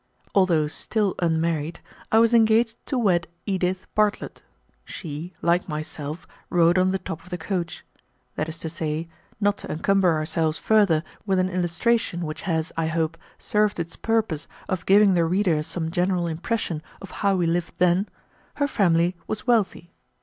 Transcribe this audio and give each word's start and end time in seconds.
Although 0.33 0.65
still 0.65 1.13
unmarried, 1.19 1.79
I 2.11 2.17
was 2.17 2.33
engaged 2.33 2.75
to 2.87 2.97
wed 2.97 3.27
Edith 3.45 3.85
Bartlett. 3.93 4.41
She, 4.83 5.35
like 5.43 5.69
myself, 5.69 6.25
rode 6.49 6.79
on 6.79 6.89
the 6.89 6.97
top 6.97 7.23
of 7.23 7.29
the 7.29 7.37
coach. 7.37 7.85
That 8.35 8.49
is 8.49 8.57
to 8.65 8.67
say, 8.71 9.07
not 9.39 9.59
to 9.59 9.71
encumber 9.71 10.11
ourselves 10.13 10.57
further 10.57 11.03
with 11.27 11.37
an 11.37 11.49
illustration 11.49 12.25
which 12.25 12.41
has, 12.49 12.71
I 12.75 12.87
hope, 12.87 13.15
served 13.37 13.79
its 13.79 13.95
purpose 13.95 14.47
of 14.67 14.87
giving 14.87 15.13
the 15.13 15.23
reader 15.23 15.61
some 15.61 15.91
general 15.91 16.25
impression 16.25 16.81
of 16.99 17.11
how 17.21 17.35
we 17.35 17.45
lived 17.45 17.77
then, 17.77 18.09
her 18.55 18.67
family 18.67 19.15
was 19.27 19.45
wealthy. 19.45 19.91